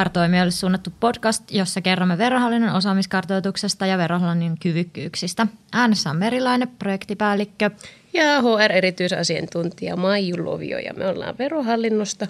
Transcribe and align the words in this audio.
HR-toimijoille 0.00 0.50
suunnattu 0.50 0.92
podcast, 1.00 1.50
jossa 1.50 1.80
kerromme 1.80 2.18
verohallinnon 2.18 2.74
osaamiskartoituksesta 2.74 3.86
ja 3.86 3.98
verohallinnon 3.98 4.58
kyvykkyyksistä. 4.58 5.46
Äänessä 5.72 6.10
on 6.10 6.16
Merilainen, 6.16 6.68
projektipäällikkö. 6.68 7.70
Ja 8.12 8.24
HR-erityisasiantuntija 8.42 9.96
Maiju 9.96 10.44
Lovio 10.44 10.78
ja 10.78 10.94
me 10.94 11.06
ollaan 11.06 11.34
verohallinnosta 11.38 12.26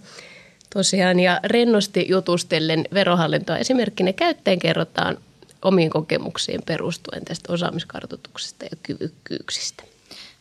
tosiaan. 0.75 1.21
Ja 1.21 1.41
rennosti 1.45 2.07
jutustellen 2.09 2.85
verohallintoa 2.95 3.57
esimerkkinä 3.57 4.13
käyttäen 4.13 4.59
kerrotaan 4.59 5.17
omiin 5.63 5.91
kokemuksiin 5.91 6.61
perustuen 6.67 7.25
tästä 7.25 7.53
osaamiskartoituksesta 7.53 8.65
ja 8.65 8.77
kyvykkyyksistä. 8.83 9.85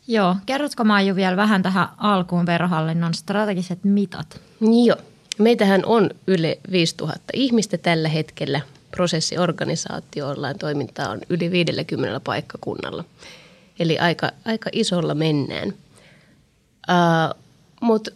Joo, 0.07 0.35
kerrotko 0.45 0.83
Maiju 0.83 1.15
vielä 1.15 1.35
vähän 1.35 1.63
tähän 1.63 1.87
alkuun 1.97 2.45
verohallinnon 2.45 3.13
strategiset 3.13 3.79
mitat? 3.83 4.41
Joo. 4.85 4.97
Meitähän 5.39 5.85
on 5.85 6.09
yli 6.27 6.59
5000 6.71 7.23
ihmistä 7.33 7.77
tällä 7.77 8.09
hetkellä. 8.09 8.61
Prosessiorganisaatio 8.91 10.29
online 10.29 10.53
toimintaa 10.53 11.09
on 11.09 11.19
yli 11.29 11.51
50 11.51 12.19
paikkakunnalla. 12.19 13.03
Eli 13.79 13.99
aika, 13.99 14.31
aika 14.45 14.69
isolla 14.73 15.15
mennään. 15.15 15.67
Uh, 16.89 17.35
Mutta 17.81 18.11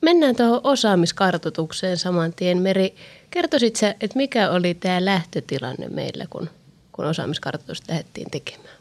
mennään 0.00 0.36
tuohon 0.36 0.60
osaamiskartoitukseen 0.64 1.96
saman 1.96 2.32
tien. 2.32 2.58
Meri, 2.58 2.94
kertoisit 3.30 3.76
sä, 3.76 3.94
että 4.00 4.16
mikä 4.16 4.50
oli 4.50 4.74
tämä 4.74 5.04
lähtötilanne 5.04 5.88
meillä, 5.88 6.24
kun, 6.30 6.50
kun 6.92 7.04
osaamiskartoitusta 7.04 7.92
lähdettiin 7.92 8.30
tekemään? 8.30 8.76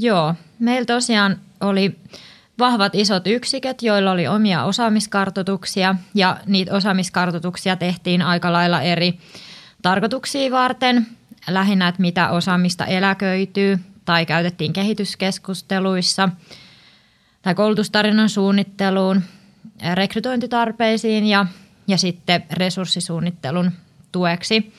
Joo, 0.00 0.34
meillä 0.58 0.86
tosiaan 0.86 1.40
oli 1.60 1.96
vahvat 2.58 2.94
isot 2.94 3.26
yksiköt, 3.26 3.82
joilla 3.82 4.10
oli 4.10 4.26
omia 4.26 4.64
osaamiskartoituksia 4.64 5.94
ja 6.14 6.36
niitä 6.46 6.74
osaamiskartoituksia 6.74 7.76
tehtiin 7.76 8.22
aika 8.22 8.52
lailla 8.52 8.82
eri 8.82 9.18
tarkoituksia 9.82 10.50
varten. 10.50 11.06
Lähinnä, 11.48 11.88
että 11.88 12.00
mitä 12.00 12.30
osaamista 12.30 12.86
eläköityy 12.86 13.78
tai 14.04 14.26
käytettiin 14.26 14.72
kehityskeskusteluissa 14.72 16.28
tai 17.42 17.54
koulutustarinan 17.54 18.28
suunnitteluun, 18.28 19.22
rekrytointitarpeisiin 19.94 21.26
ja, 21.26 21.46
ja 21.88 21.98
sitten 21.98 22.44
resurssisuunnittelun 22.52 23.72
tueksi. 24.12 24.72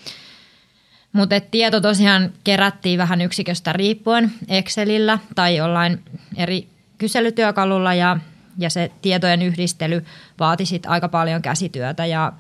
Mutta 1.14 1.40
tieto 1.40 1.82
tosiaan 1.82 2.34
kerättiin 2.44 2.98
vähän 2.98 3.22
yksiköstä 3.22 3.74
riippuen 3.74 4.32
Excelillä 4.48 5.20
tai 5.36 5.56
jollain 5.56 6.04
eri 6.36 6.68
kyselytyökalulla 7.00 7.94
ja, 7.94 8.18
ja 8.58 8.70
se 8.70 8.92
tietojen 9.02 9.42
yhdistely 9.42 10.06
vaati 10.40 10.66
sit 10.66 10.86
aika 10.86 11.10
paljon 11.10 11.42
käsityötä 11.42 12.06
ja, 12.06 12.34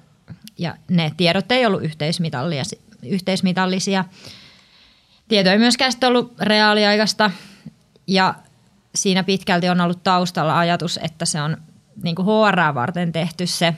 ja 0.57 0.75
ne 0.89 1.11
tiedot 1.17 1.51
ei 1.51 1.65
ollut 1.65 1.83
yhteismitallisia. 1.83 2.79
yhteismitallisia. 3.03 4.05
Tieto 5.27 5.49
ei 5.49 5.57
myöskään 5.57 5.91
ollut 6.07 6.33
reaaliaikaista 6.39 7.31
ja 8.07 8.35
siinä 8.95 9.23
pitkälti 9.23 9.69
on 9.69 9.81
ollut 9.81 10.03
taustalla 10.03 10.59
ajatus, 10.59 10.99
että 11.03 11.25
se 11.25 11.41
on 11.41 11.57
niin 12.03 12.15
HR 12.15 12.73
varten 12.73 13.11
tehty 13.11 13.47
se 13.47 13.73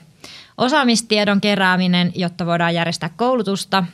osaamistiedon 0.57 1.41
kerääminen, 1.41 2.11
jotta 2.15 2.45
voidaan 2.45 2.73
järjestää 2.73 3.09
koulutusta– 3.09 3.83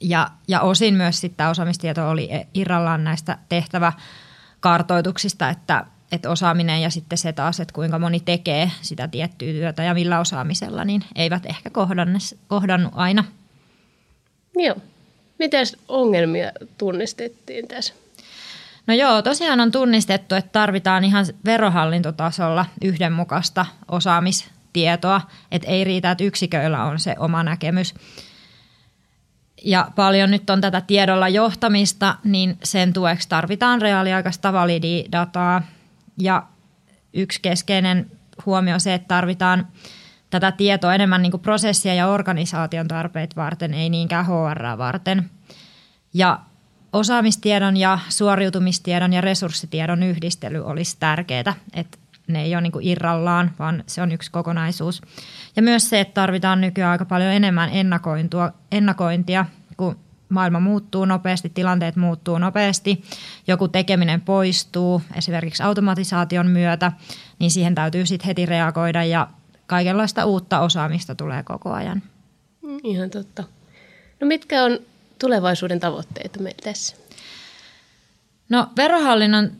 ja, 0.00 0.30
ja 0.48 0.60
osin 0.60 0.94
myös 0.94 1.20
sitten 1.20 1.48
osaamistieto 1.48 2.10
oli 2.10 2.28
irrallaan 2.54 3.04
näistä 3.04 3.38
tehtäväkartoituksista, 4.60 5.48
että, 5.48 5.84
että 6.12 6.30
osaaminen 6.30 6.82
ja 6.82 6.90
sitten 6.90 7.18
se 7.18 7.32
taas, 7.32 7.60
että 7.60 7.74
kuinka 7.74 7.98
moni 7.98 8.20
tekee 8.20 8.70
sitä 8.82 9.08
tiettyä 9.08 9.52
työtä 9.52 9.82
ja 9.82 9.94
millä 9.94 10.20
osaamisella, 10.20 10.84
niin 10.84 11.04
eivät 11.14 11.46
ehkä 11.46 11.70
kohdannut 12.48 12.92
aina. 12.94 13.24
Joo. 14.56 14.76
Miten 15.38 15.66
ongelmia 15.88 16.52
tunnistettiin 16.78 17.68
tässä? 17.68 17.94
No 18.86 18.94
joo, 18.94 19.22
tosiaan 19.22 19.60
on 19.60 19.70
tunnistettu, 19.70 20.34
että 20.34 20.52
tarvitaan 20.52 21.04
ihan 21.04 21.26
verohallintotasolla 21.44 22.66
yhdenmukaista 22.84 23.66
osaamistietoa, 23.88 25.20
että 25.52 25.68
ei 25.68 25.84
riitä, 25.84 26.10
että 26.10 26.24
yksiköillä 26.24 26.84
on 26.84 26.98
se 26.98 27.14
oma 27.18 27.42
näkemys– 27.42 27.94
ja 29.64 29.90
paljon 29.96 30.30
nyt 30.30 30.50
on 30.50 30.60
tätä 30.60 30.80
tiedolla 30.80 31.28
johtamista, 31.28 32.16
niin 32.24 32.58
sen 32.64 32.92
tueksi 32.92 33.28
tarvitaan 33.28 33.82
reaaliaikaista 33.82 34.52
valididataa. 34.52 35.62
Ja 36.18 36.42
yksi 37.12 37.38
keskeinen 37.42 38.10
huomio 38.46 38.74
on 38.74 38.80
se, 38.80 38.94
että 38.94 39.08
tarvitaan 39.08 39.66
tätä 40.30 40.52
tietoa 40.52 40.94
enemmän 40.94 41.22
niin 41.22 41.40
prosessia 41.42 41.94
ja 41.94 42.08
organisaation 42.08 42.88
tarpeet 42.88 43.36
varten, 43.36 43.74
ei 43.74 43.90
niinkään 43.90 44.26
HR 44.26 44.78
varten. 44.78 45.30
Ja 46.14 46.38
osaamistiedon 46.92 47.76
ja 47.76 47.98
suoriutumistiedon 48.08 49.12
ja 49.12 49.20
resurssitiedon 49.20 50.02
yhdistely 50.02 50.64
olisi 50.64 50.96
tärkeää, 51.00 51.54
että 51.74 51.98
ne 52.32 52.42
ei 52.42 52.54
ole 52.54 52.60
niin 52.60 52.72
kuin 52.72 52.86
irrallaan, 52.86 53.50
vaan 53.58 53.84
se 53.86 54.02
on 54.02 54.12
yksi 54.12 54.30
kokonaisuus. 54.30 55.02
Ja 55.56 55.62
myös 55.62 55.88
se, 55.88 56.00
että 56.00 56.14
tarvitaan 56.14 56.60
nykyään 56.60 56.92
aika 56.92 57.04
paljon 57.04 57.32
enemmän 57.32 57.70
ennakointia, 58.70 59.46
kun 59.76 59.96
maailma 60.28 60.60
muuttuu 60.60 61.04
nopeasti, 61.04 61.48
tilanteet 61.48 61.96
muuttuu 61.96 62.38
nopeasti, 62.38 63.02
joku 63.46 63.68
tekeminen 63.68 64.20
poistuu 64.20 65.02
esimerkiksi 65.14 65.62
automatisaation 65.62 66.46
myötä, 66.46 66.92
niin 67.38 67.50
siihen 67.50 67.74
täytyy 67.74 68.06
sitten 68.06 68.26
heti 68.26 68.46
reagoida 68.46 69.04
ja 69.04 69.28
kaikenlaista 69.66 70.24
uutta 70.24 70.60
osaamista 70.60 71.14
tulee 71.14 71.42
koko 71.42 71.72
ajan. 71.72 72.02
Mm, 72.62 72.78
ihan 72.84 73.10
totta. 73.10 73.44
No 74.20 74.26
mitkä 74.26 74.64
on 74.64 74.78
tulevaisuuden 75.18 75.80
tavoitteita 75.80 76.40
meillä 76.40 76.60
tässä? 76.64 76.96
No 78.48 78.68
verohallinnon 78.76 79.50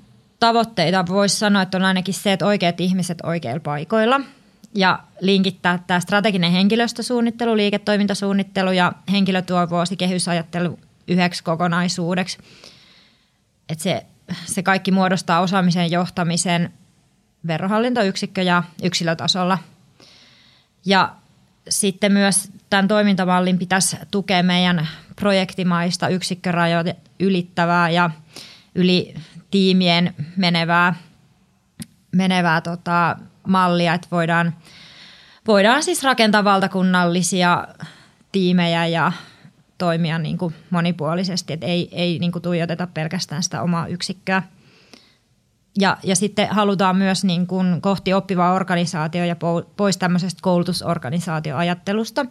tavoitteita 0.40 1.04
voisi 1.08 1.36
sanoa, 1.36 1.62
että 1.62 1.78
on 1.78 1.84
ainakin 1.84 2.14
se, 2.14 2.32
että 2.32 2.46
oikeat 2.46 2.80
ihmiset 2.80 3.18
oikeilla 3.22 3.60
paikoilla 3.60 4.20
ja 4.74 4.98
linkittää 5.20 5.82
tämä 5.86 6.00
strateginen 6.00 6.52
henkilöstösuunnittelu, 6.52 7.56
liiketoimintasuunnittelu 7.56 8.72
ja 8.72 8.92
henkilötyövuosikehysajattelu 9.12 10.78
yhdeksi 11.08 11.44
kokonaisuudeksi. 11.44 12.38
Että 13.68 13.82
se, 13.82 14.06
se 14.44 14.62
kaikki 14.62 14.90
muodostaa 14.90 15.40
osaamisen 15.40 15.90
johtamisen 15.90 16.72
verohallintoyksikkö 17.46 18.42
ja 18.42 18.62
yksilötasolla. 18.82 19.58
Ja 20.86 21.14
sitten 21.68 22.12
myös 22.12 22.50
tämän 22.70 22.88
toimintamallin 22.88 23.58
pitäisi 23.58 23.96
tukea 24.10 24.42
meidän 24.42 24.88
projektimaista 25.16 26.08
yksikkörajoja 26.08 26.94
ylittävää 27.20 27.90
ja 27.90 28.10
yli 28.74 29.14
tiimien 29.50 30.14
menevää, 30.36 30.94
menevää 32.12 32.60
tota, 32.60 33.16
mallia, 33.46 33.94
että 33.94 34.08
voidaan, 34.10 34.54
voidaan 35.46 35.82
siis 35.82 36.02
rakentaa 36.02 36.44
valtakunnallisia 36.44 37.68
tiimejä 38.32 38.86
ja 38.86 39.12
toimia 39.78 40.18
niin 40.18 40.38
kuin 40.38 40.54
monipuolisesti, 40.70 41.52
että 41.52 41.66
ei, 41.66 41.88
ei 41.92 42.18
niin 42.18 42.32
kuin 42.32 42.42
tuijoteta 42.42 42.86
pelkästään 42.86 43.42
sitä 43.42 43.62
omaa 43.62 43.86
yksikköä. 43.86 44.42
Ja, 45.78 45.96
ja 46.02 46.16
sitten 46.16 46.48
halutaan 46.50 46.96
myös 46.96 47.24
niin 47.24 47.46
kuin 47.46 47.80
kohti 47.80 48.14
oppivaa 48.14 48.52
organisaatio 48.52 49.24
ja 49.24 49.36
pois 49.76 49.96
tämmöisestä 49.96 50.38
koulutusorganisaatioajattelusta. 50.42 52.26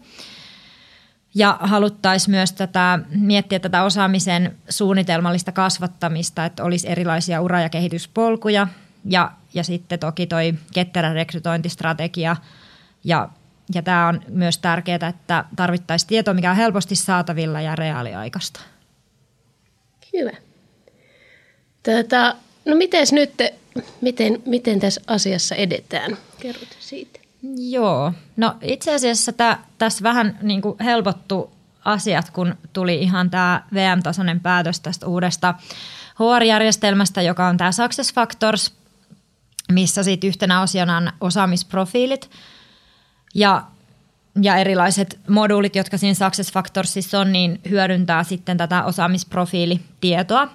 Ja 1.36 1.58
haluttaisiin 1.62 2.32
myös 2.32 2.52
tätä, 2.52 3.00
miettiä 3.10 3.60
tätä 3.60 3.84
osaamisen 3.84 4.58
suunnitelmallista 4.70 5.52
kasvattamista, 5.52 6.46
että 6.46 6.64
olisi 6.64 6.90
erilaisia 6.90 7.42
ura- 7.42 7.62
ja 7.62 7.70
kehityspolkuja 7.70 8.68
ja, 9.06 9.32
ja 9.54 9.64
sitten 9.64 10.00
toki 10.00 10.28
toi 10.28 10.54
ketterä 10.74 11.14
rekrytointistrategia 11.14 12.36
ja, 13.04 13.30
ja 13.74 13.82
tämä 13.82 14.08
on 14.08 14.22
myös 14.28 14.58
tärkeää, 14.58 15.08
että 15.10 15.46
tarvittaisiin 15.56 16.08
tietoa, 16.08 16.34
mikä 16.34 16.52
on 16.52 16.58
helposti 16.58 16.96
saatavilla 16.96 17.62
ja 17.62 17.76
reaaliaikaista. 17.76 18.60
Hyvä. 20.14 20.38
Tätä, 21.84 22.36
no 22.66 22.76
mites 22.76 23.14
nyt, 23.14 23.34
miten, 24.02 24.44
miten 24.46 24.80
tässä 24.80 25.02
asiassa 25.08 25.56
edetään? 25.56 26.18
Kerrot 26.40 26.78
siitä. 26.80 27.19
Joo, 27.44 28.14
no 28.38 28.56
itse 28.62 28.96
asiassa 28.96 29.34
tää, 29.34 29.64
tässä 29.78 30.04
vähän 30.04 30.40
niin 30.42 30.62
kuin 30.62 30.76
helpottu 30.80 31.52
asiat, 31.86 32.30
kun 32.30 32.56
tuli 32.74 32.96
ihan 32.96 33.30
tämä 33.30 33.64
VM-tasoinen 33.74 34.40
päätös 34.40 34.80
tästä 34.80 35.08
uudesta 35.08 35.54
HR-järjestelmästä, 36.20 37.22
joka 37.22 37.48
on 37.48 37.58
tämä 37.58 37.72
Success 37.72 38.14
Factors, 38.14 38.74
missä 39.72 40.04
sitten 40.04 40.28
yhtenä 40.28 40.62
osiona 40.62 40.98
on 40.98 41.12
osaamisprofiilit 41.22 42.30
ja, 43.36 43.64
ja 44.42 44.56
erilaiset 44.56 45.20
moduulit, 45.30 45.76
jotka 45.76 45.98
siinä 45.98 46.14
Success 46.14 46.54
Factorsissa 46.54 47.20
on, 47.20 47.32
niin 47.32 47.62
hyödyntää 47.70 48.24
sitten 48.24 48.58
tätä 48.58 48.84
osaamisprofiilitietoa. 48.84 50.48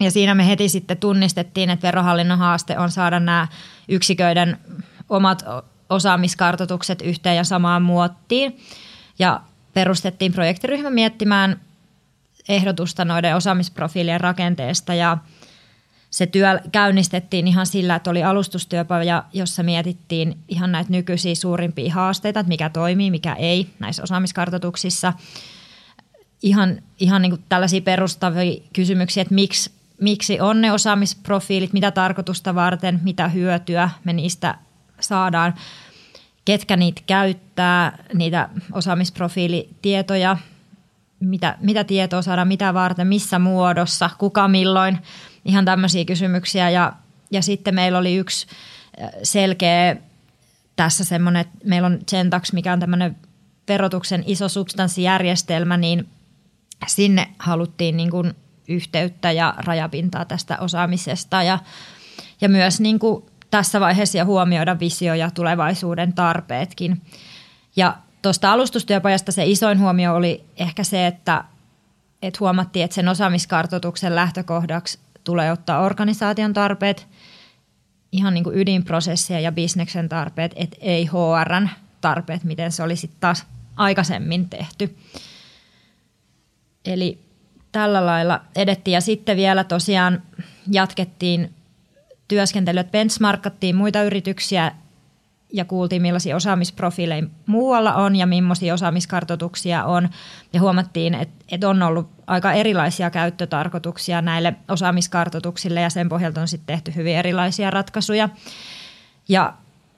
Ja 0.00 0.10
siinä 0.10 0.34
me 0.34 0.48
heti 0.48 0.68
sitten 0.68 0.96
tunnistettiin, 0.96 1.70
että 1.70 1.86
verohallinnon 1.86 2.38
haaste 2.38 2.78
on 2.78 2.90
saada 2.90 3.20
nämä 3.20 3.48
yksiköiden 3.88 4.58
omat 5.08 5.44
osaamiskartoitukset 5.90 7.02
yhteen 7.02 7.36
ja 7.36 7.44
samaan 7.44 7.82
muottiin. 7.82 8.58
Ja, 9.18 9.40
perustettiin 9.74 10.32
projektiryhmä 10.32 10.90
miettimään 10.90 11.60
ehdotusta 12.48 13.04
noiden 13.04 13.36
osaamisprofiilien 13.36 14.20
rakenteesta 14.20 14.94
ja 14.94 15.18
se 16.10 16.26
työ 16.26 16.60
käynnistettiin 16.72 17.48
ihan 17.48 17.66
sillä, 17.66 17.94
että 17.94 18.10
oli 18.10 18.24
alustustyöpaja, 18.24 19.24
jossa 19.32 19.62
mietittiin 19.62 20.38
ihan 20.48 20.72
näitä 20.72 20.90
nykyisiä 20.90 21.34
suurimpia 21.34 21.94
haasteita, 21.94 22.40
että 22.40 22.48
mikä 22.48 22.70
toimii, 22.70 23.10
mikä 23.10 23.34
ei 23.34 23.70
näissä 23.78 24.02
osaamiskartoituksissa. 24.02 25.12
Ihan, 26.42 26.82
ihan 27.00 27.22
niin 27.22 27.30
kuin 27.30 27.44
tällaisia 27.48 27.80
perustavia 27.80 28.60
kysymyksiä, 28.72 29.20
että 29.20 29.34
miksi, 29.34 29.70
miksi 30.00 30.40
on 30.40 30.60
ne 30.60 30.72
osaamisprofiilit, 30.72 31.72
mitä 31.72 31.90
tarkoitusta 31.90 32.54
varten, 32.54 33.00
mitä 33.04 33.28
hyötyä 33.28 33.90
me 34.04 34.12
niistä 34.12 34.54
saadaan, 35.04 35.54
ketkä 36.44 36.76
niitä 36.76 37.02
käyttää, 37.06 38.04
niitä 38.14 38.48
osaamisprofiilitietoja, 38.72 40.36
mitä, 41.20 41.56
mitä 41.60 41.84
tietoa 41.84 42.22
saadaan, 42.22 42.48
mitä 42.48 42.74
varten, 42.74 43.06
missä 43.06 43.38
muodossa, 43.38 44.10
kuka 44.18 44.48
milloin, 44.48 44.98
ihan 45.44 45.64
tämmöisiä 45.64 46.04
kysymyksiä. 46.04 46.70
Ja, 46.70 46.92
ja 47.30 47.42
sitten 47.42 47.74
meillä 47.74 47.98
oli 47.98 48.16
yksi 48.16 48.46
äh, 49.02 49.10
selkeä 49.22 49.96
tässä 50.76 51.04
semmoinen, 51.04 51.40
että 51.40 51.58
meillä 51.64 51.86
on 51.86 51.98
Gentax, 52.10 52.52
mikä 52.52 52.72
on 52.72 52.80
tämmöinen 52.80 53.16
verotuksen 53.68 54.24
iso 54.26 54.48
substanssijärjestelmä, 54.48 55.76
niin 55.76 56.08
sinne 56.86 57.28
haluttiin 57.38 57.96
niin 57.96 58.10
kuin 58.10 58.34
yhteyttä 58.68 59.32
ja 59.32 59.54
rajapintaa 59.58 60.24
tästä 60.24 60.58
osaamisesta 60.58 61.42
ja, 61.42 61.58
ja 62.40 62.48
myös 62.48 62.80
niin 62.80 62.98
kuin 62.98 63.24
tässä 63.54 63.80
vaiheessa 63.80 64.18
ja 64.18 64.24
huomioida 64.24 64.80
visio 64.80 65.14
ja 65.14 65.30
tulevaisuuden 65.30 66.12
tarpeetkin. 66.12 67.02
Ja 67.76 67.96
tuosta 68.22 68.52
alustustyöpajasta 68.52 69.32
se 69.32 69.46
isoin 69.46 69.80
huomio 69.80 70.14
oli 70.14 70.44
ehkä 70.56 70.84
se, 70.84 71.06
että, 71.06 71.44
että 72.22 72.38
huomattiin, 72.40 72.84
että 72.84 72.94
sen 72.94 73.08
osaamiskartoituksen 73.08 74.14
lähtökohdaksi 74.14 74.98
tulee 75.24 75.52
ottaa 75.52 75.80
organisaation 75.80 76.52
tarpeet, 76.52 77.06
ihan 78.12 78.34
niin 78.34 78.44
kuin 78.44 78.58
ydinprosessia 78.58 79.40
ja 79.40 79.52
bisneksen 79.52 80.08
tarpeet, 80.08 80.52
että 80.56 80.76
ei 80.80 81.06
HRn 81.06 81.68
tarpeet, 82.00 82.44
miten 82.44 82.72
se 82.72 82.82
olisi 82.82 83.10
taas 83.20 83.46
aikaisemmin 83.76 84.48
tehty. 84.48 84.96
Eli 86.84 87.18
tällä 87.72 88.06
lailla 88.06 88.40
edettiin 88.56 88.92
ja 88.92 89.00
sitten 89.00 89.36
vielä 89.36 89.64
tosiaan 89.64 90.22
jatkettiin 90.70 91.54
työskentelyä, 92.28 92.80
että 92.80 92.92
benchmarkattiin 92.92 93.76
muita 93.76 94.02
yrityksiä 94.02 94.72
ja 95.52 95.64
kuultiin 95.64 96.02
millaisia 96.02 96.36
osaamisprofiileja 96.36 97.26
muualla 97.46 97.94
on 97.94 98.16
ja 98.16 98.26
millaisia 98.26 98.74
osaamiskartoituksia 98.74 99.84
on. 99.84 100.08
Ja 100.52 100.60
huomattiin, 100.60 101.14
että, 101.14 101.44
että 101.50 101.68
on 101.68 101.82
ollut 101.82 102.08
aika 102.26 102.52
erilaisia 102.52 103.10
käyttötarkoituksia 103.10 104.22
näille 104.22 104.54
osaamiskartoituksille 104.68 105.80
ja 105.80 105.90
sen 105.90 106.08
pohjalta 106.08 106.40
on 106.40 106.48
sitten 106.48 106.66
tehty 106.66 106.94
hyvin 106.94 107.16
erilaisia 107.16 107.70
ratkaisuja. 107.70 108.28
Ja, 109.28 109.54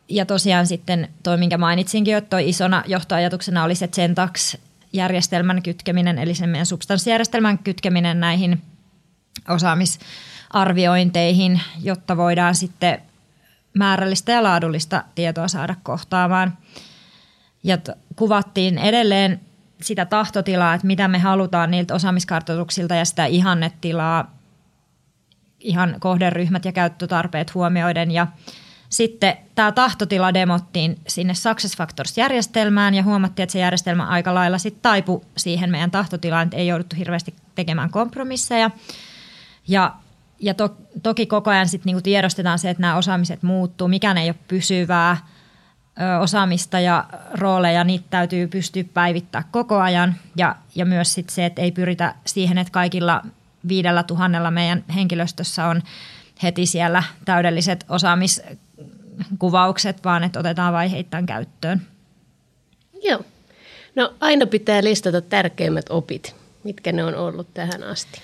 ja 0.08 0.26
tosiaan 0.26 0.67
sitten 0.67 1.08
toi, 1.22 1.37
minkä 1.37 1.58
mainitsinkin, 1.58 2.17
että 2.17 2.31
toi 2.31 2.49
isona 2.49 2.84
johtoajatuksena 2.87 3.64
oli 3.64 3.75
se 3.75 3.88
Gentax 3.88 4.56
järjestelmän 4.93 5.62
kytkeminen, 5.62 6.19
eli 6.19 6.34
sen 6.34 6.49
meidän 6.49 6.67
substanssijärjestelmän 6.67 7.58
kytkeminen 7.58 8.20
näihin 8.20 8.62
osaamisarviointeihin, 10.54 11.60
jotta 11.82 12.16
voidaan 12.16 12.54
sitten 12.54 13.02
määrällistä 13.75 14.32
ja 14.32 14.43
laadullista 14.43 15.04
tietoa 15.14 15.48
saada 15.48 15.75
kohtaamaan. 15.82 16.58
Ja 17.62 17.76
t- 17.76 17.90
kuvattiin 18.16 18.78
edelleen 18.78 19.40
sitä 19.82 20.04
tahtotilaa, 20.04 20.75
että 20.75 20.87
mitä 20.87 21.08
me 21.08 21.19
halutaan 21.19 21.70
niiltä 21.70 21.94
osaamiskartoituksilta 21.94 22.94
ja 22.94 23.04
sitä 23.04 23.26
ihannetilaa, 23.26 24.31
ihan 25.60 25.96
kohderyhmät 26.00 26.64
ja 26.64 26.72
käyttötarpeet 26.72 27.54
huomioiden. 27.54 28.10
Ja 28.10 28.26
sitten 28.88 29.37
tämä 29.54 29.72
tahtotila 29.72 30.34
demottiin 30.34 30.98
sinne 31.08 31.34
Success 31.34 31.76
Factors-järjestelmään 31.76 32.94
ja 32.94 33.02
huomattiin, 33.02 33.44
että 33.44 33.52
se 33.52 33.58
järjestelmä 33.58 34.06
aika 34.06 34.34
lailla 34.34 34.58
sitten 34.58 34.82
taipui 34.82 35.20
siihen 35.37 35.70
meidän 35.70 35.90
tahtotilaan, 35.90 36.44
että 36.44 36.56
ei 36.56 36.66
jouduttu 36.66 36.96
hirveästi 36.96 37.34
tekemään 37.54 37.90
kompromisseja. 37.90 38.70
Ja 39.69 39.94
ja 40.38 40.55
to, 40.55 40.77
toki 41.03 41.27
koko 41.27 41.50
ajan 41.50 41.69
sit 41.69 41.85
niinku 41.85 42.03
tiedostetaan 42.03 42.59
se, 42.59 42.71
että 42.71 42.81
nämä 42.81 42.97
osaamiset 42.97 43.43
muuttuu, 43.43 43.88
mikään 43.88 44.19
ei 44.19 44.29
ole 44.29 44.37
pysyvää 44.49 45.17
ö, 46.00 46.19
osaamista 46.19 46.81
ja 46.81 47.05
rooleja, 47.35 47.85
niitä 47.85 48.05
täytyy 48.11 48.47
pystyä 48.47 48.85
päivittämään 48.94 49.49
koko 49.50 49.79
ajan. 49.79 50.15
Ja, 50.37 50.56
ja 50.75 50.87
myös 50.87 51.15
sit 51.15 51.31
se, 51.31 51.47
että 51.47 51.62
ei 51.62 51.73
pyritä 51.73 52.15
siihen, 52.27 52.59
että 52.59 52.71
kaikilla 52.71 53.23
viidellä 53.69 54.03
tuhannella 54.03 54.50
meidän 54.50 54.85
henkilöstössä 54.94 55.67
on 55.67 55.83
heti 56.43 56.67
siellä 56.67 57.03
täydelliset 57.25 57.85
osaamiskuvaukset, 57.89 60.05
vaan 60.05 60.25
että 60.25 60.41
otetaan 60.41 60.73
vaiheittain 60.73 61.27
käyttöön. 61.27 61.82
Joo. 63.03 63.21
No 63.94 64.15
aina 64.21 64.47
pitää 64.47 64.85
listata 64.85 65.21
tärkeimmät 65.21 65.87
opit, 65.91 66.35
mitkä 66.65 66.93
ne 66.93 67.05
on 67.05 67.15
ollut 67.15 67.55
tähän 67.55 67.82
asti. 67.82 68.21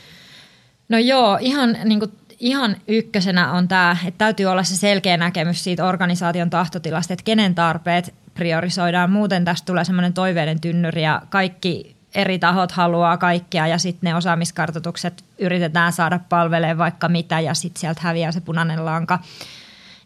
No 0.93 0.99
joo, 0.99 1.39
ihan, 1.41 1.77
niin 1.85 1.99
kuin, 1.99 2.12
ihan 2.41 2.77
ykkösenä 2.89 3.53
on 3.53 3.69
tämä, 3.69 3.97
että 4.06 4.19
täytyy 4.19 4.47
olla 4.47 4.62
se 4.62 4.77
selkeä 4.77 5.17
näkemys 5.17 5.65
siitä 5.65 5.87
organisaation 5.87 6.50
tahtotilasta, 6.50 7.12
että 7.12 7.25
kenen 7.25 7.55
tarpeet 7.55 8.15
priorisoidaan. 8.35 9.11
Muuten 9.11 9.44
tästä 9.44 9.67
tulee 9.67 9.85
semmoinen 9.85 10.12
toiveiden 10.12 10.61
tynnyri 10.61 11.03
ja 11.03 11.23
kaikki 11.31 11.97
eri 12.15 12.39
tahot 12.39 12.73
haluaa 12.73 13.17
kaikkea 13.17 13.67
ja 13.67 13.79
sitten 13.79 14.09
ne 14.09 14.15
osaamiskartoitukset 14.15 15.25
yritetään 15.39 15.93
saada 15.93 16.21
palvelemaan 16.29 16.79
vaikka 16.79 17.09
mitä 17.09 17.41
ja 17.41 17.55
sitten 17.55 17.81
sieltä 17.81 18.00
häviää 18.05 18.33
se 18.33 18.41
punainen 18.41 18.85
lanka. 18.85 19.19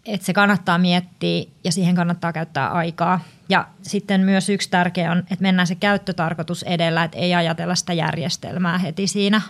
Et 0.05 0.23
se 0.23 0.33
kannattaa 0.33 0.79
miettiä 0.79 1.45
ja 1.65 1.73
siihen 1.73 1.95
kannattaa 1.95 2.33
käyttää 2.33 2.69
aikaa. 2.69 3.21
Ja 3.49 3.67
sitten 3.83 4.21
myös 4.21 4.49
yksi 4.49 4.71
tärkeä 4.71 5.13
on, 5.13 5.19
että 5.19 5.43
mennään 5.43 5.67
se 5.67 5.75
käyttötarkoitus 5.75 6.63
edellä, 6.63 7.05
että 7.05 7.19
ei 7.19 7.35
ajatella 7.35 7.75
sitä 7.75 7.93
järjestelmää 7.93 8.79
heti 8.79 9.07
siinä 9.07 9.41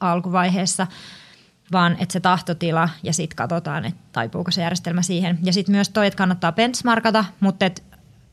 alkuvaiheessa, 0.00 0.86
vaan 1.72 1.96
että 2.00 2.12
se 2.12 2.20
tahtotila 2.20 2.88
ja 3.02 3.12
sitten 3.12 3.36
katsotaan, 3.36 3.84
että 3.84 4.00
taipuuko 4.12 4.50
se 4.50 4.62
järjestelmä 4.62 5.02
siihen. 5.02 5.38
Ja 5.42 5.52
sitten 5.52 5.74
myös 5.74 5.88
toi, 5.88 6.06
että 6.06 6.18
kannattaa 6.18 6.52
benchmarkata, 6.52 7.24
mutta 7.40 7.66
et 7.66 7.84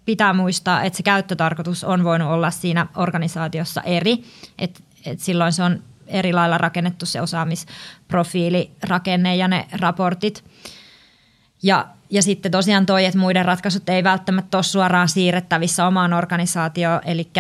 pitää 0.06 0.34
muistaa, 0.34 0.84
että 0.84 0.98
se 0.98 1.04
käyttötarkoitus 1.04 1.84
on 1.84 2.04
voinut 2.04 2.30
olla 2.30 2.52
siinä 2.52 2.88
organisaatiossa 2.96 3.82
eri, 3.82 4.24
että 4.60 4.80
et 5.06 5.20
silloin 5.20 5.54
se 5.54 5.64
on 5.64 5.84
eri 6.08 6.34
lailla 6.34 6.58
rakennettu 6.58 7.06
se 7.06 7.22
osaamisprofiilirakenne 7.22 9.36
ja 9.36 9.48
ne 9.48 9.68
raportit. 9.72 10.44
Ja, 11.64 11.88
ja 12.10 12.22
sitten 12.22 12.52
tosiaan 12.52 12.86
toi, 12.86 13.06
että 13.06 13.20
muiden 13.20 13.46
ratkaisut 13.46 13.90
ei 13.90 14.04
välttämättä 14.04 14.58
ole 14.58 14.64
suoraan 14.64 15.10
siirrettävissä 15.10 15.88
omaan 15.88 16.14
organisaatioon, 16.14 17.02
eli 17.06 17.32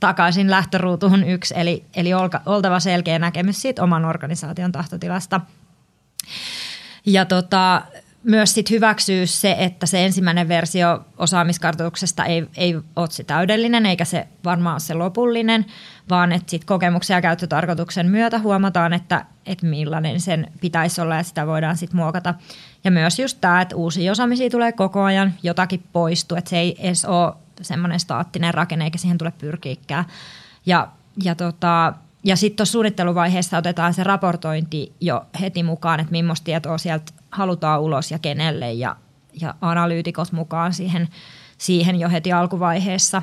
takaisin 0.00 0.50
lähtöruutuun 0.50 1.24
yksi, 1.24 1.54
eli, 1.56 1.84
eli 1.96 2.10
oltava 2.46 2.80
selkeä 2.80 3.18
näkemys 3.18 3.62
siitä 3.62 3.82
oman 3.82 4.04
organisaation 4.04 4.72
tahtotilasta. 4.72 5.40
Ja 7.06 7.24
tota, 7.24 7.82
myös 8.22 8.54
sit 8.54 8.70
hyväksyy 8.70 9.26
se, 9.26 9.56
että 9.58 9.86
se 9.86 10.04
ensimmäinen 10.04 10.48
versio 10.48 11.04
osaamiskartoituksesta 11.18 12.24
ei, 12.24 12.46
ei 12.56 12.74
ole 12.96 13.10
se 13.10 13.24
täydellinen, 13.24 13.86
eikä 13.86 14.04
se 14.04 14.28
varmaan 14.44 14.74
ole 14.74 14.80
se 14.80 14.94
lopullinen, 14.94 15.66
vaan 16.10 16.32
että 16.32 16.50
sit 16.50 16.64
kokemuksen 16.64 17.14
ja 17.14 17.22
käyttötarkoituksen 17.22 18.06
myötä 18.06 18.38
huomataan, 18.38 18.92
että, 18.92 19.24
että 19.46 19.66
millainen 19.66 20.20
sen 20.20 20.52
pitäisi 20.60 21.00
olla 21.00 21.16
ja 21.16 21.22
sitä 21.22 21.46
voidaan 21.46 21.76
sitten 21.76 21.96
muokata. 21.96 22.34
Ja 22.84 22.90
myös 22.90 23.18
just 23.18 23.38
tämä, 23.40 23.60
että 23.60 23.76
uusia 23.76 24.12
osaamisia 24.12 24.50
tulee 24.50 24.72
koko 24.72 25.02
ajan, 25.02 25.34
jotakin 25.42 25.82
poistuu, 25.92 26.38
että 26.38 26.50
se 26.50 26.58
ei 26.58 26.76
edes 26.78 27.04
ole 27.04 27.32
semmoinen 27.62 28.00
staattinen 28.00 28.54
rakenne, 28.54 28.84
eikä 28.84 28.98
siihen 28.98 29.18
tule 29.18 29.32
pyrkiikään. 29.38 30.04
Ja, 30.66 30.88
ja, 31.24 31.34
tota, 31.34 31.92
ja 32.24 32.36
sitten 32.36 32.56
tuossa 32.56 32.72
suunnitteluvaiheessa 32.72 33.58
otetaan 33.58 33.94
se 33.94 34.04
raportointi 34.04 34.92
jo 35.00 35.26
heti 35.40 35.62
mukaan, 35.62 36.00
että 36.00 36.10
millaista 36.10 36.44
tietoa 36.44 36.78
sieltä 36.78 37.12
halutaan 37.30 37.80
ulos 37.80 38.10
ja 38.10 38.18
kenelle 38.18 38.72
ja, 38.72 38.96
ja 39.40 39.54
analyytikot 39.60 40.32
mukaan 40.32 40.72
siihen, 40.72 41.08
siihen 41.58 42.00
jo 42.00 42.10
heti 42.10 42.32
alkuvaiheessa. 42.32 43.22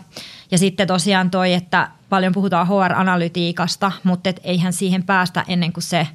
Ja 0.51 0.57
sitten 0.57 0.87
tosiaan 0.87 1.31
toi, 1.31 1.53
että 1.53 1.91
paljon 2.09 2.33
puhutaan 2.33 2.67
HR-analytiikasta, 2.67 3.91
mutta 4.03 4.29
et 4.29 4.39
eihän 4.43 4.73
siihen 4.73 5.03
päästä 5.03 5.45
ennen 5.47 5.73
kuin 5.73 5.83
se 5.83 6.07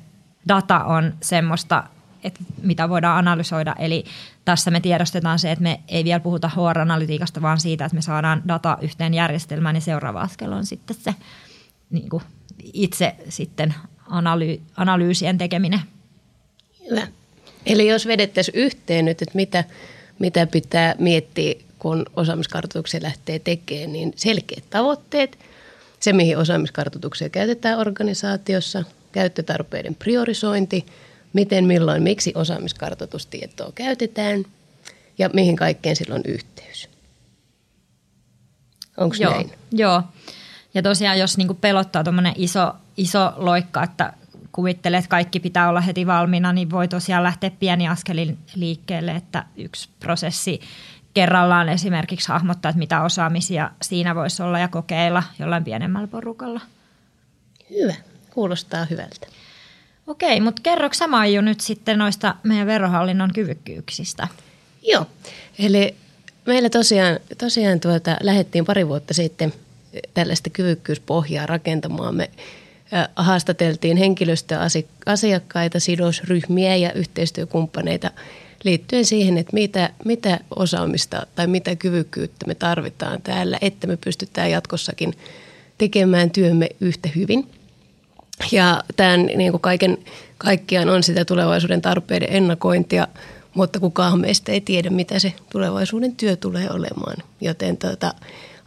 data 0.49 0.85
on 0.85 1.15
semmoista, 1.21 1.85
että 2.23 2.41
mitä 2.63 2.89
voidaan 2.89 3.19
analysoida. 3.19 3.75
Eli 3.79 4.05
tässä 4.45 4.71
me 4.71 4.81
tiedostetaan 4.81 5.39
se, 5.39 5.53
että 5.53 5.63
me 5.63 5.81
ei 5.89 6.05
vielä 6.05 6.21
puhuta 6.21 6.49
HR-analytiikasta, 6.49 7.43
vaan 7.43 7.61
siitä, 7.61 7.85
että 7.85 7.95
me 7.95 8.03
saadaan 8.03 8.43
data 8.49 8.79
yhteen 8.81 9.15
järjestelmään, 9.15 9.75
niin 9.75 9.83
seuraava 9.83 10.21
askel 10.21 10.53
on 10.53 10.67
sitten 10.67 10.97
se 11.01 11.15
niin 11.91 12.09
kuin 12.09 12.23
itse 12.73 13.17
sitten 13.29 13.75
analy- 14.07 14.61
analyysien 14.77 15.39
tekeminen. 15.39 15.81
Hyvä. 16.91 17.07
Eli 17.67 17.89
jos 17.89 18.07
vedettäisiin 18.07 18.59
yhteen 18.59 19.05
nyt, 19.05 19.23
että 19.23 19.35
mitä, 19.35 19.65
mitä 20.19 20.47
pitää 20.47 20.95
miettiä, 20.99 21.55
kun 21.79 22.07
osaamiskartoituksia 22.17 23.03
lähtee 23.03 23.39
tekemään, 23.39 23.93
niin 23.93 24.13
selkeät 24.17 24.65
tavoitteet, 24.71 25.39
se 26.01 26.13
mihin 26.13 26.39
osaamiskartoituksia 26.39 27.29
käytetään 27.29 27.79
organisaatiossa, 27.79 28.85
käyttötarpeiden 29.13 29.95
priorisointi, 29.95 30.87
miten, 31.33 31.65
milloin, 31.65 32.03
miksi 32.03 32.33
osaamiskartoitustietoa 32.35 33.73
käytetään 33.75 34.45
ja 35.19 35.31
mihin 35.33 35.57
kaikkeen 35.57 35.97
sillä 35.97 36.15
on 36.15 36.23
yhteys. 36.25 36.89
Onko 38.97 39.17
näin? 39.21 39.53
Joo. 39.73 40.03
Ja 40.75 40.83
tosiaan 40.83 41.19
jos 41.19 41.39
niinku 41.39 41.55
pelottaa 41.55 42.05
tuommoinen 42.05 42.35
iso, 42.37 42.73
iso 42.97 43.33
loikka, 43.37 43.83
että 43.83 44.13
kuvittelee, 44.53 44.99
että 44.99 45.09
kaikki 45.09 45.41
pitää 45.41 45.69
olla 45.69 45.81
heti 45.81 46.07
valmiina, 46.07 46.53
niin 46.53 46.71
voi 46.71 46.89
tosiaan 46.89 47.23
lähteä 47.23 47.51
pieni 47.51 47.89
askelin 47.89 48.39
liikkeelle, 48.55 49.11
että 49.11 49.45
yksi 49.57 49.89
prosessi 50.01 50.61
kerrallaan 51.15 51.69
esimerkiksi 51.69 52.29
hahmottaa, 52.29 52.69
että 52.71 52.79
mitä 52.79 53.03
osaamisia 53.03 53.71
siinä 53.83 54.15
voisi 54.15 54.43
olla 54.43 54.59
ja 54.59 54.69
kokeilla 54.69 55.23
jollain 55.39 55.65
pienemmällä 55.65 56.09
porukalla. 56.09 56.61
Hyvä, 57.71 57.95
kuulostaa 58.31 58.85
hyvältä. 58.85 59.27
Okei, 60.13 60.41
mutta 60.41 60.63
kerroks 60.63 60.99
sä 60.99 61.07
Maiju 61.07 61.41
nyt 61.41 61.61
sitten 61.61 61.99
noista 61.99 62.35
meidän 62.43 62.67
verohallinnon 62.67 63.31
kyvykkyyksistä? 63.35 64.29
Joo, 64.83 65.07
eli 65.59 65.95
meillä 66.47 66.71
tosiaan, 66.71 67.19
tosiaan 67.39 67.81
tuota, 67.81 68.17
lähdettiin 68.23 68.65
pari 68.65 68.89
vuotta 68.89 69.15
sitten 69.15 69.53
tällaista 70.15 70.51
kyvykkyyspohjaa 70.51 71.47
rakentamaan. 71.47 72.15
Me 72.15 72.31
haastateltiin 73.17 73.97
henkilöstöasiakkaita, 73.97 75.81
sidosryhmiä 75.81 76.77
ja 76.77 76.93
yhteistyökumppaneita 76.93 78.11
liittyen 78.65 79.05
siihen, 79.05 79.39
että 79.39 79.55
mitä, 79.55 79.91
mitä 80.05 80.41
osaamista 80.57 81.27
tai 81.35 81.47
mitä 81.47 81.77
kyvykkyyttä 81.77 82.47
me 82.47 82.55
tarvitaan 82.55 83.23
täällä, 83.23 83.59
että 83.61 83.87
me 83.87 83.97
pystytään 83.97 84.51
jatkossakin 84.51 85.15
tekemään 85.79 86.31
työmme 86.31 86.69
yhtä 86.81 87.09
hyvin. 87.17 87.62
Ja 88.53 88.83
tämän 88.97 89.27
niin 89.27 89.51
kuin 89.51 89.61
kaiken 89.61 89.99
kaikkiaan 90.39 90.89
on 90.89 91.03
sitä 91.03 91.25
tulevaisuuden 91.25 91.83
tarpeiden 91.83 92.29
ennakointia, 92.33 93.09
mutta 93.55 93.81
kukaan 93.81 94.21
meistä 94.21 94.53
ei 94.53 94.61
tiedä, 94.61 94.91
mitä 94.91 95.19
se 95.19 95.33
tulevaisuuden 95.53 96.17
työ 96.17 96.37
tulee 96.37 96.71
olemaan. 96.71 97.17
Joten 97.41 97.77
tuota, 97.77 98.15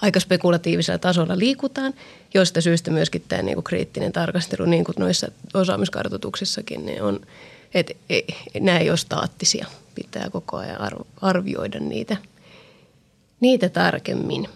aika 0.01 0.19
spekulatiivisella 0.19 0.99
tasolla 0.99 1.39
liikutaan, 1.39 1.93
josta 2.33 2.61
syystä 2.61 2.91
myöskin 2.91 3.23
tämä 3.27 3.41
niin 3.41 3.55
kuin 3.55 3.63
kriittinen 3.63 4.11
tarkastelu, 4.11 4.65
niin 4.65 4.83
kuin 4.83 4.95
noissa 4.99 5.27
osaamiskartoituksissakin, 5.53 6.85
niin 6.85 7.03
on, 7.03 7.19
että 7.73 7.93
nämä 8.59 8.77
ei 8.77 8.89
ole 8.89 8.97
staattisia. 8.97 9.65
Pitää 9.95 10.29
koko 10.29 10.57
ajan 10.57 10.77
arvioida 11.21 11.79
niitä, 11.79 12.17
niitä 13.39 13.69
tarkemmin. 13.69 14.47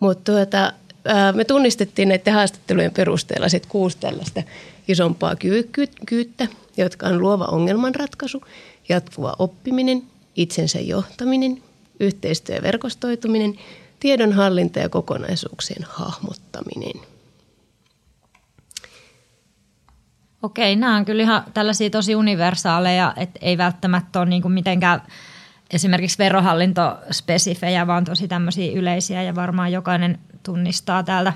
Mutta 0.00 0.32
tuota, 0.32 0.72
me 1.34 1.44
tunnistettiin 1.44 2.08
näiden 2.08 2.34
haastattelujen 2.34 2.90
perusteella 2.90 3.48
sit 3.48 3.66
kuusi 3.66 3.98
tällaista 4.00 4.42
isompaa 4.88 5.36
kyvykkyyttä, 5.36 6.46
jotka 6.76 7.06
on 7.06 7.20
luova 7.20 7.44
ongelmanratkaisu, 7.44 8.42
jatkuva 8.88 9.36
oppiminen, 9.38 10.02
itsensä 10.36 10.80
johtaminen, 10.80 11.62
yhteistyö 12.00 12.56
ja 12.56 12.62
verkostoituminen– 12.62 13.58
tiedonhallinta 14.00 14.78
ja 14.78 14.88
kokonaisuuksien 14.88 15.86
hahmottaminen. 15.88 17.02
Okei, 20.42 20.76
nämä 20.76 20.96
on 20.96 21.04
kyllä 21.04 21.22
ihan 21.22 21.44
tällaisia 21.54 21.90
tosi 21.90 22.14
universaaleja, 22.14 23.14
että 23.16 23.38
ei 23.42 23.58
välttämättä 23.58 24.20
ole 24.20 24.28
niin 24.28 24.52
mitenkään 24.52 25.02
esimerkiksi 25.70 26.18
verohallintospesifejä, 26.18 27.86
vaan 27.86 28.04
tosi 28.04 28.28
tämmöisiä 28.28 28.72
yleisiä 28.72 29.22
ja 29.22 29.34
varmaan 29.34 29.72
jokainen 29.72 30.18
tunnistaa 30.48 31.02
täältä. 31.02 31.32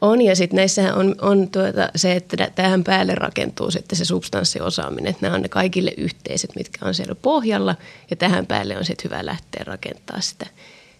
On 0.00 0.22
ja 0.22 0.36
sitten 0.36 0.56
näissähän 0.56 0.94
on, 0.94 1.14
on 1.20 1.48
tuota 1.50 1.88
se, 1.96 2.12
että 2.12 2.50
tähän 2.54 2.84
päälle 2.84 3.14
rakentuu 3.14 3.70
sitten 3.70 3.98
se 3.98 4.04
substanssiosaaminen, 4.04 5.10
että 5.10 5.26
nämä 5.26 5.34
on 5.34 5.42
ne 5.42 5.48
kaikille 5.48 5.94
yhteiset, 5.96 6.50
mitkä 6.56 6.86
on 6.86 6.94
siellä 6.94 7.14
pohjalla 7.14 7.74
ja 8.10 8.16
tähän 8.16 8.46
päälle 8.46 8.78
on 8.78 8.84
sitten 8.84 9.10
hyvä 9.10 9.26
lähteä 9.26 9.64
rakentaa 9.66 10.20
sitä 10.20 10.46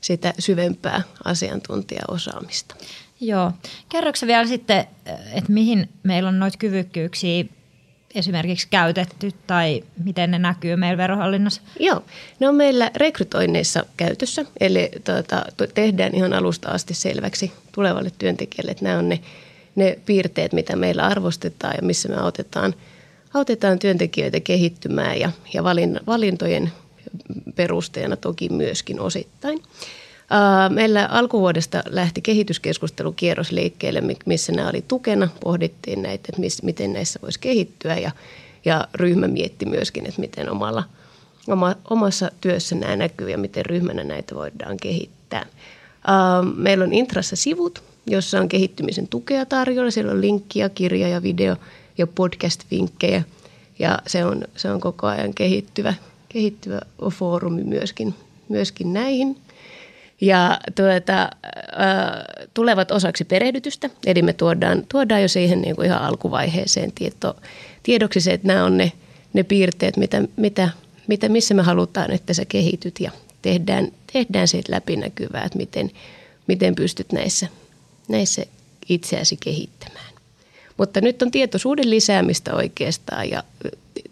sitä 0.01 0.35
syvempää 0.39 1.03
asiantuntijaosaamista. 1.25 2.75
Joo. 3.21 3.53
Kerroksä 3.89 4.27
vielä 4.27 4.47
sitten, 4.47 4.87
että 5.33 5.53
mihin 5.53 5.89
meillä 6.03 6.29
on 6.29 6.39
noita 6.39 6.59
kyvykkyyksiä 6.59 7.45
esimerkiksi 8.17 8.69
käytetty 8.71 9.31
tai 9.47 9.85
miten 10.05 10.31
ne 10.31 10.39
näkyy 10.39 10.77
meillä 10.77 10.97
verohallinnossa? 10.97 11.63
Joo, 11.81 12.05
ne 12.41 12.49
on 12.49 12.55
meillä 12.55 12.91
rekrytoinneissa 12.97 13.87
käytössä, 13.97 14.45
eli 14.61 14.91
tuota, 15.05 15.45
tehdään 15.75 16.15
ihan 16.15 16.33
alusta 16.33 16.69
asti 16.69 16.95
selväksi 16.95 17.53
tulevalle 17.73 18.11
työntekijälle, 18.19 18.71
että 18.71 18.85
nämä 18.85 18.99
on 18.99 19.09
ne, 19.09 19.21
ne 19.75 19.99
piirteet, 20.07 20.53
mitä 20.53 20.77
meillä 20.77 21.03
arvostetaan 21.03 21.75
ja 21.77 21.83
missä 21.83 22.09
me 22.09 22.17
autetaan, 22.17 22.75
autetaan 23.35 23.79
työntekijöitä 23.79 24.41
kehittymään 24.41 25.21
ja, 25.21 25.31
ja 25.55 25.65
valintojen 26.07 26.73
perusteena 27.55 28.17
toki 28.17 28.49
myöskin 28.49 29.01
osittain. 29.01 29.63
Meillä 30.69 31.07
alkuvuodesta 31.07 31.83
lähti 31.87 32.21
kehityskeskustelukierros 32.21 33.53
liikkeelle, 33.53 34.03
missä 34.27 34.53
nämä 34.53 34.69
oli 34.69 34.85
tukena. 34.89 35.29
Pohdittiin 35.41 36.03
näitä, 36.03 36.29
että 36.29 36.63
miten 36.63 36.93
näissä 36.93 37.19
voisi 37.23 37.41
kehittyä 37.41 37.97
ja, 37.97 38.11
ja 38.65 38.89
ryhmä 38.95 39.29
mietti 39.29 39.67
myöskin, 39.67 40.07
että 40.07 40.21
miten 40.21 40.51
omalla, 40.51 40.85
oma, 41.49 41.75
omassa 41.91 42.31
työssä 42.41 42.75
nämä 42.75 42.97
näkyy 42.97 43.31
ja 43.31 43.39
miten 43.39 43.67
ryhmänä 43.67 44.05
näitä 44.05 44.35
voidaan 44.35 44.77
kehittää. 44.77 45.47
Meillä 46.57 46.85
on 46.85 46.93
Intrassa 46.93 47.37
sivut, 47.37 47.83
jossa 48.07 48.41
on 48.41 48.49
kehittymisen 48.49 49.09
tukea 49.09 49.47
tarjolla. 49.47 49.91
Siellä 49.91 50.13
on 50.13 50.21
linkkiä, 50.21 50.69
kirja 50.69 51.09
ja 51.09 51.23
video 51.23 51.57
ja 51.99 52.07
podcast-vinkkejä 52.07 53.23
ja 53.79 53.99
se 54.07 54.25
on, 54.25 54.43
se 54.57 54.71
on 54.71 54.81
koko 54.81 55.07
ajan 55.07 55.35
kehittyvä, 55.35 55.95
kehittyvä 56.29 56.81
foorumi 57.11 57.65
myöskin, 57.65 58.15
myöskin 58.49 58.93
näihin. 58.93 59.37
Ja 60.21 60.59
tuota, 60.75 61.23
äh, 61.23 61.29
tulevat 62.55 62.91
osaksi 62.91 63.25
perehdytystä, 63.25 63.91
eli 64.07 64.23
me 64.23 64.33
tuodaan, 64.33 64.85
tuodaan 64.89 65.23
jo 65.23 65.29
siihen 65.29 65.61
niin 65.63 65.77
kuin 65.77 65.87
ihan 65.87 66.03
alkuvaiheeseen 66.03 66.93
tieto, 66.93 67.37
tiedoksi 67.83 68.21
se, 68.21 68.33
että 68.33 68.47
nämä 68.47 68.65
on 68.65 68.77
ne, 68.77 68.93
ne 69.33 69.43
piirteet, 69.43 69.97
mitä, 69.97 70.23
mitä, 70.37 70.71
mitä, 71.07 71.29
missä 71.29 71.55
me 71.55 71.63
halutaan, 71.63 72.11
että 72.11 72.35
sä 72.35 72.45
kehityt 72.45 73.01
ja 73.01 73.11
tehdään, 73.43 73.89
tehdään 74.13 74.49
siitä 74.49 74.73
läpinäkyvää, 74.73 75.45
että 75.45 75.59
miten, 75.59 75.91
miten 76.47 76.75
pystyt 76.75 77.13
näissä, 77.13 77.49
näissä 78.09 78.43
itseäsi 78.89 79.37
kehittämään. 79.37 80.15
Mutta 80.77 81.01
nyt 81.01 81.23
on 81.23 81.31
tietoisuuden 81.31 81.91
lisäämistä 81.91 82.55
oikeastaan 82.55 83.31
ja 83.31 83.43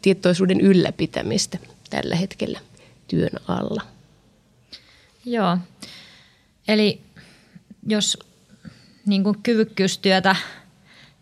tietoisuuden 0.02 0.60
ylläpitämistä 0.60 1.58
tällä 1.90 2.16
hetkellä 2.16 2.60
työn 3.08 3.30
alla. 3.48 3.82
Joo, 5.24 5.58
eli 6.68 7.02
jos 7.86 8.18
niin 9.06 9.24
kuin 9.24 9.38
kyvykkyystyötä 9.42 10.36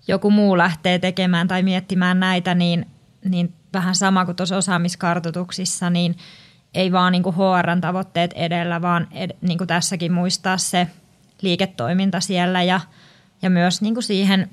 joku 0.09 0.31
muu 0.31 0.59
lähtee 0.59 0.99
tekemään 0.99 1.49
tai 1.49 1.63
miettimään 1.63 2.21
näitä, 2.21 2.55
niin, 2.55 2.87
niin 3.25 3.55
vähän 3.73 3.95
sama 3.95 4.25
kuin 4.25 4.37
tuossa 4.37 4.57
osaamiskartoituksissa, 4.57 5.91
niin 5.91 6.17
ei 6.75 6.93
vaan 6.93 7.13
niin 7.13 7.23
kuin 7.23 7.37
HR-tavoitteet 7.37 8.33
edellä, 8.33 8.83
vaan 8.83 9.09
ed, 9.13 9.31
niin 9.41 9.59
kuin 9.59 9.69
tässäkin 9.69 10.13
muistaa 10.13 10.59
se 10.59 10.87
liiketoiminta 11.43 12.21
siellä 12.21 12.63
ja, 12.63 12.81
ja 13.43 13.51
myös 13.51 13.83
niin 13.83 13.95
kuin 13.95 14.05
siihen 14.05 14.51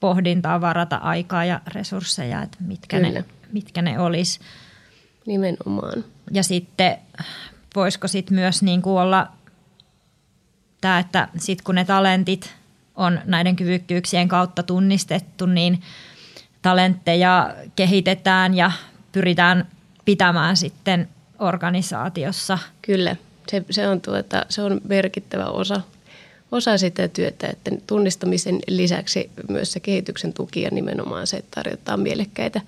pohdintaan 0.00 0.60
varata 0.60 0.96
aikaa 0.96 1.44
ja 1.44 1.60
resursseja, 1.74 2.42
että 2.42 2.58
mitkä 2.60 3.00
ne, 3.00 3.24
mitkä 3.52 3.82
ne 3.82 4.00
olisi. 4.00 4.40
Nimenomaan. 5.26 6.04
Ja 6.30 6.42
sitten 6.42 6.98
voisiko 7.74 8.08
sitten 8.08 8.34
myös 8.34 8.62
niin 8.62 8.82
kuin 8.82 9.00
olla 9.00 9.32
tämä, 10.80 10.98
että 10.98 11.28
sitten 11.38 11.64
kun 11.64 11.74
ne 11.74 11.84
talentit 11.84 12.54
on 12.96 13.20
näiden 13.24 13.56
kyvykkyyksien 13.56 14.28
kautta 14.28 14.62
tunnistettu, 14.62 15.46
niin 15.46 15.82
talentteja 16.62 17.54
kehitetään 17.76 18.54
ja 18.54 18.72
pyritään 19.12 19.66
pitämään 20.04 20.56
sitten 20.56 21.08
organisaatiossa. 21.38 22.58
Kyllä, 22.82 23.16
se, 23.50 23.64
se, 23.70 23.88
on, 23.88 24.00
tuota, 24.00 24.46
se 24.48 24.62
on 24.62 24.80
merkittävä 24.88 25.44
osa, 25.44 25.80
osa 26.52 26.78
sitä 26.78 27.08
työtä, 27.08 27.46
että 27.46 27.70
tunnistamisen 27.86 28.58
lisäksi 28.68 29.30
myös 29.48 29.72
se 29.72 29.80
kehityksen 29.80 30.32
tuki 30.32 30.62
ja 30.62 30.70
nimenomaan 30.70 31.26
se, 31.26 31.36
että 31.36 31.54
tarjotaan 31.54 32.00
mielekkäitä, 32.00 32.60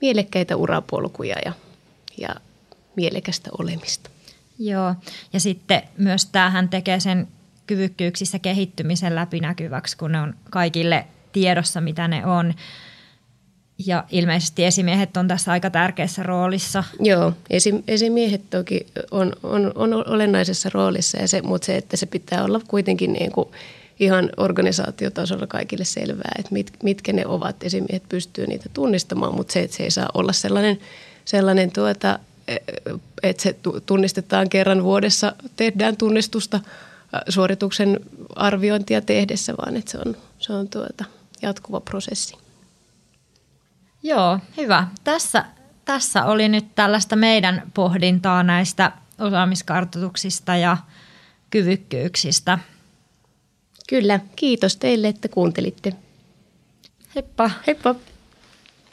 mielekkäitä 0.00 0.56
urapolkuja 0.56 1.36
ja, 1.44 1.52
ja 2.18 2.28
mielekästä 2.96 3.50
olemista. 3.58 4.10
Joo, 4.58 4.94
ja 5.32 5.40
sitten 5.40 5.82
myös 5.98 6.26
tämähän 6.26 6.68
tekee 6.68 7.00
sen 7.00 7.28
kyvykkyyksissä 7.66 8.38
kehittymisen 8.38 9.14
läpinäkyväksi, 9.14 9.96
kun 9.96 10.12
ne 10.12 10.20
on 10.20 10.34
kaikille 10.50 11.06
tiedossa, 11.32 11.80
mitä 11.80 12.08
ne 12.08 12.26
on. 12.26 12.54
ja 13.86 14.04
ilmeisesti 14.10 14.64
esimiehet 14.64 15.16
on 15.16 15.28
tässä 15.28 15.52
aika 15.52 15.70
tärkeässä 15.70 16.22
roolissa. 16.22 16.84
Joo, 17.00 17.32
esim, 17.50 17.82
esimiehet 17.88 18.50
toki 18.50 18.86
on, 19.10 19.32
on, 19.42 19.72
on 19.74 19.94
olennaisessa 20.08 20.70
roolissa, 20.74 21.18
ja 21.18 21.28
se, 21.28 21.42
mutta 21.42 21.66
se, 21.66 21.76
että 21.76 21.96
se 21.96 22.06
pitää 22.06 22.44
olla 22.44 22.60
kuitenkin 22.68 23.12
niin 23.12 23.32
kuin 23.32 23.48
ihan 24.00 24.30
organisaatiotasolla 24.36 25.46
kaikille 25.46 25.84
selvää, 25.84 26.32
että 26.38 26.52
mit, 26.52 26.72
mitkä 26.82 27.12
ne 27.12 27.26
ovat. 27.26 27.62
Esimiehet 27.62 28.08
pystyy 28.08 28.46
niitä 28.46 28.68
tunnistamaan, 28.72 29.34
mutta 29.34 29.52
se, 29.52 29.60
että 29.60 29.76
se 29.76 29.82
ei 29.82 29.90
saa 29.90 30.08
olla 30.14 30.32
sellainen, 30.32 30.78
sellainen 31.24 31.72
tuota, 31.72 32.18
että 33.22 33.42
se 33.42 33.56
tunnistetaan 33.86 34.48
kerran 34.48 34.84
vuodessa, 34.84 35.34
tehdään 35.56 35.96
tunnistusta 35.96 36.60
suorituksen 37.28 38.00
arviointia 38.36 39.00
tehdessä, 39.00 39.54
vaan 39.56 39.76
että 39.76 39.90
se 39.90 39.98
on, 40.06 40.16
se 40.38 40.52
on 40.52 40.68
tuota, 40.68 41.04
jatkuva 41.42 41.80
prosessi. 41.80 42.36
Joo, 44.02 44.38
hyvä. 44.56 44.88
Tässä, 45.04 45.44
tässä 45.84 46.24
oli 46.24 46.48
nyt 46.48 46.74
tällaista 46.74 47.16
meidän 47.16 47.62
pohdintaa 47.74 48.42
näistä 48.42 48.92
osaamiskartoituksista 49.18 50.56
ja 50.56 50.76
kyvykkyyksistä. 51.50 52.58
Kyllä, 53.88 54.20
kiitos 54.36 54.76
teille, 54.76 55.08
että 55.08 55.28
kuuntelitte. 55.28 55.92
Heippa. 57.14 57.50
Heippa. 57.66 57.94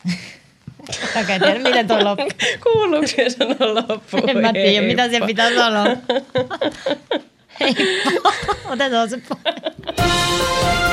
Okei, 1.22 1.40
tiedä, 1.40 1.60
miten 1.60 1.88
tuo 1.88 2.04
loppu. 2.04 2.28
Kuuluuko 2.64 3.08
se 3.08 3.30
sanoa 3.30 3.76
loppu? 3.76 4.18
En 4.28 4.38
mä 4.38 4.54
tiedä, 4.54 4.88
mitä 4.88 5.10
se 5.10 5.20
pitää 5.26 5.50
sanoa. 5.56 5.86
Heippa. 7.60 8.34
Otetaan 8.70 9.10
se 9.10 9.22
pois. 9.30 10.89